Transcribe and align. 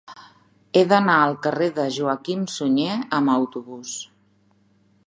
He 0.77 0.81
d'anar 0.93 1.17
al 1.25 1.35
carrer 1.43 1.67
de 1.75 1.85
Joaquim 1.99 2.43
Sunyer 2.55 2.97
amb 3.21 3.35
autobús. 3.37 3.95